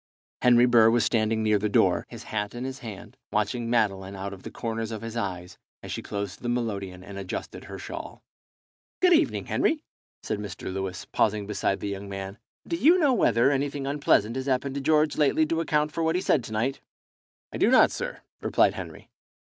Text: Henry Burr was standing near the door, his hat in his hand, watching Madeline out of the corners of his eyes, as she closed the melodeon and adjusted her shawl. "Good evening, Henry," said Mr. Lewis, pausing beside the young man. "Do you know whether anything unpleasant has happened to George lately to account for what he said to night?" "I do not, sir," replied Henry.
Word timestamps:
Henry 0.41 0.65
Burr 0.65 0.89
was 0.89 1.05
standing 1.05 1.43
near 1.43 1.59
the 1.59 1.69
door, 1.69 2.07
his 2.09 2.23
hat 2.23 2.55
in 2.55 2.63
his 2.63 2.79
hand, 2.79 3.17
watching 3.31 3.69
Madeline 3.69 4.15
out 4.15 4.33
of 4.33 4.41
the 4.41 4.49
corners 4.49 4.89
of 4.89 5.03
his 5.03 5.15
eyes, 5.15 5.59
as 5.83 5.91
she 5.91 6.01
closed 6.01 6.41
the 6.41 6.49
melodeon 6.49 7.03
and 7.03 7.19
adjusted 7.19 7.65
her 7.65 7.77
shawl. 7.77 8.23
"Good 8.99 9.13
evening, 9.13 9.45
Henry," 9.45 9.83
said 10.23 10.39
Mr. 10.39 10.73
Lewis, 10.73 11.05
pausing 11.05 11.45
beside 11.45 11.81
the 11.81 11.89
young 11.89 12.09
man. 12.09 12.39
"Do 12.67 12.77
you 12.77 12.97
know 12.97 13.13
whether 13.13 13.51
anything 13.51 13.85
unpleasant 13.85 14.35
has 14.37 14.47
happened 14.47 14.73
to 14.73 14.81
George 14.81 15.17
lately 15.19 15.45
to 15.45 15.61
account 15.61 15.91
for 15.91 16.01
what 16.01 16.15
he 16.15 16.21
said 16.21 16.43
to 16.45 16.51
night?" 16.51 16.81
"I 17.53 17.57
do 17.59 17.69
not, 17.69 17.91
sir," 17.91 18.21
replied 18.41 18.73
Henry. 18.73 19.07